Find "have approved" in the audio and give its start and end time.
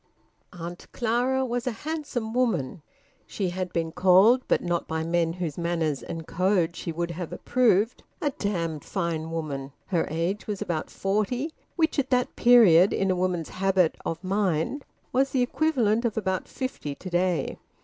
7.11-8.01